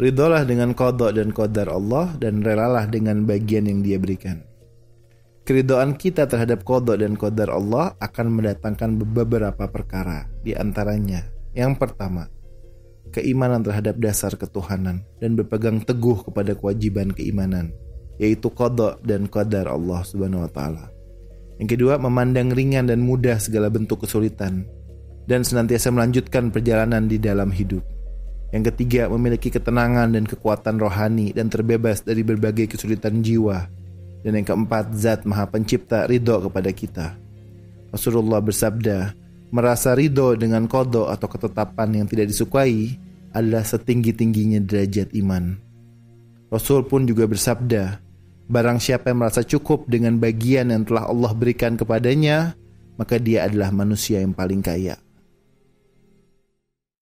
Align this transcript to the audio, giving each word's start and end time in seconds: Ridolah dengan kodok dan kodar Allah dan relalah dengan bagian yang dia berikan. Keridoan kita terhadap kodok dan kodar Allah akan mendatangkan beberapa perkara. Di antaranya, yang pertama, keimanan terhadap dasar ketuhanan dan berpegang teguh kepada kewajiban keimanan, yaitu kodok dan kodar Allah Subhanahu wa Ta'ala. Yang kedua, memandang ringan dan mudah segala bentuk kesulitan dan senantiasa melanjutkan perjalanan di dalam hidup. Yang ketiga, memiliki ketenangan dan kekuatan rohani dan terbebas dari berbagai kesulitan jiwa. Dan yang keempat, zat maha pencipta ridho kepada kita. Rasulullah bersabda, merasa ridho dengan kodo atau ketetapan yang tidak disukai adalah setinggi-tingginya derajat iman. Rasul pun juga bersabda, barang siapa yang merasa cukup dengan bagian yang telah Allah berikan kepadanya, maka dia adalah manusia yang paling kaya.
Ridolah 0.00 0.48
dengan 0.48 0.72
kodok 0.72 1.12
dan 1.12 1.36
kodar 1.36 1.68
Allah 1.68 2.16
dan 2.16 2.40
relalah 2.40 2.88
dengan 2.88 3.28
bagian 3.28 3.68
yang 3.68 3.84
dia 3.84 4.00
berikan. 4.00 4.40
Keridoan 5.42 5.98
kita 5.98 6.24
terhadap 6.24 6.64
kodok 6.64 7.02
dan 7.02 7.18
kodar 7.18 7.52
Allah 7.52 7.92
akan 7.98 8.26
mendatangkan 8.30 8.96
beberapa 8.96 9.68
perkara. 9.68 10.30
Di 10.40 10.56
antaranya, 10.56 11.28
yang 11.52 11.76
pertama, 11.76 12.30
keimanan 13.12 13.60
terhadap 13.60 14.00
dasar 14.00 14.32
ketuhanan 14.38 15.04
dan 15.20 15.36
berpegang 15.36 15.84
teguh 15.84 16.24
kepada 16.24 16.56
kewajiban 16.56 17.12
keimanan, 17.12 17.74
yaitu 18.16 18.48
kodok 18.48 19.02
dan 19.04 19.28
kodar 19.28 19.68
Allah 19.68 20.00
Subhanahu 20.06 20.46
wa 20.46 20.50
Ta'ala. 20.50 20.84
Yang 21.60 21.76
kedua, 21.76 22.00
memandang 22.00 22.48
ringan 22.48 22.88
dan 22.88 23.04
mudah 23.04 23.36
segala 23.36 23.68
bentuk 23.68 24.08
kesulitan 24.08 24.64
dan 25.28 25.44
senantiasa 25.44 25.92
melanjutkan 25.92 26.48
perjalanan 26.48 27.06
di 27.06 27.20
dalam 27.20 27.52
hidup. 27.52 27.84
Yang 28.52 28.76
ketiga, 28.76 29.08
memiliki 29.08 29.48
ketenangan 29.48 30.12
dan 30.12 30.28
kekuatan 30.28 30.76
rohani 30.76 31.32
dan 31.32 31.48
terbebas 31.48 32.04
dari 32.04 32.20
berbagai 32.20 32.76
kesulitan 32.76 33.24
jiwa. 33.24 33.64
Dan 34.20 34.36
yang 34.36 34.46
keempat, 34.46 34.92
zat 34.92 35.24
maha 35.24 35.48
pencipta 35.48 36.04
ridho 36.04 36.36
kepada 36.46 36.70
kita. 36.70 37.06
Rasulullah 37.88 38.44
bersabda, 38.44 39.16
merasa 39.50 39.96
ridho 39.96 40.36
dengan 40.36 40.68
kodo 40.68 41.08
atau 41.08 41.26
ketetapan 41.32 42.04
yang 42.04 42.06
tidak 42.06 42.28
disukai 42.28 42.92
adalah 43.32 43.64
setinggi-tingginya 43.64 44.60
derajat 44.60 45.16
iman. 45.16 45.56
Rasul 46.52 46.84
pun 46.84 47.08
juga 47.08 47.24
bersabda, 47.24 48.00
barang 48.52 48.78
siapa 48.84 49.08
yang 49.08 49.24
merasa 49.24 49.40
cukup 49.40 49.88
dengan 49.88 50.20
bagian 50.20 50.68
yang 50.68 50.84
telah 50.84 51.08
Allah 51.08 51.32
berikan 51.32 51.80
kepadanya, 51.80 52.52
maka 53.00 53.16
dia 53.16 53.48
adalah 53.48 53.72
manusia 53.72 54.20
yang 54.20 54.36
paling 54.36 54.60
kaya. 54.60 55.00